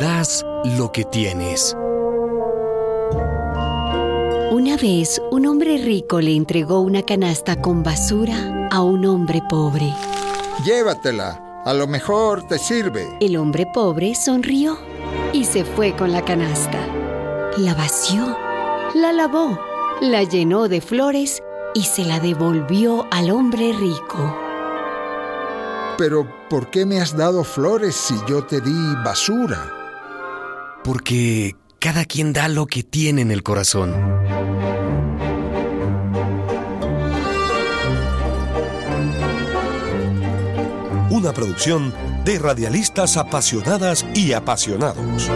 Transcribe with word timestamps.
das 0.00 0.44
lo 0.64 0.92
que 0.92 1.04
tienes. 1.04 1.76
Una 4.50 4.76
vez, 4.76 5.20
un 5.30 5.46
hombre 5.46 5.78
rico 5.78 6.20
le 6.20 6.34
entregó 6.34 6.80
una 6.80 7.02
canasta 7.02 7.60
con 7.60 7.82
basura 7.82 8.68
a 8.70 8.82
un 8.82 9.04
hombre 9.06 9.42
pobre. 9.48 9.92
Llévatela, 10.64 11.62
a 11.64 11.74
lo 11.74 11.86
mejor 11.86 12.46
te 12.46 12.58
sirve. 12.58 13.06
El 13.20 13.36
hombre 13.36 13.66
pobre 13.72 14.14
sonrió 14.14 14.78
y 15.32 15.44
se 15.44 15.64
fue 15.64 15.94
con 15.94 16.12
la 16.12 16.24
canasta. 16.24 16.78
La 17.58 17.74
vació, 17.74 18.36
la 18.94 19.12
lavó, 19.12 19.58
la 20.00 20.22
llenó 20.22 20.68
de 20.68 20.80
flores 20.80 21.42
y 21.74 21.82
se 21.82 22.04
la 22.04 22.20
devolvió 22.20 23.06
al 23.10 23.30
hombre 23.30 23.72
rico. 23.72 24.36
Pero 25.98 26.26
¿por 26.50 26.68
qué 26.70 26.84
me 26.84 27.00
has 27.00 27.16
dado 27.16 27.42
flores 27.44 27.94
si 27.94 28.14
yo 28.28 28.44
te 28.44 28.60
di 28.60 28.94
basura? 29.04 29.85
Porque 30.86 31.56
cada 31.80 32.04
quien 32.04 32.32
da 32.32 32.46
lo 32.46 32.66
que 32.66 32.84
tiene 32.84 33.22
en 33.22 33.32
el 33.32 33.42
corazón. 33.42 33.92
Una 41.10 41.32
producción 41.32 41.92
de 42.24 42.38
radialistas 42.38 43.16
apasionadas 43.16 44.06
y 44.14 44.32
apasionados. 44.32 45.28